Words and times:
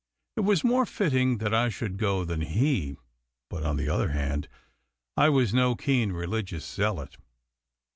It 0.35 0.39
was 0.39 0.63
more 0.63 0.87
fitting 0.87 1.37
that 1.37 1.53
I 1.53 1.69
should 1.69 1.99
go 1.99 2.25
than 2.25 2.41
he. 2.41 2.97
But, 3.51 3.61
on 3.61 3.77
the 3.77 3.87
other 3.87 4.09
hand, 4.09 4.47
I 5.15 5.29
was 5.29 5.53
no 5.53 5.75
keen 5.75 6.11
religious 6.11 6.65
zealot. 6.65 7.17